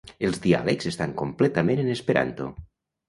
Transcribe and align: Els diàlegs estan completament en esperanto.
Els 0.27 0.39
diàlegs 0.45 0.89
estan 0.93 1.13
completament 1.21 1.83
en 1.85 1.93
esperanto. 1.97 2.49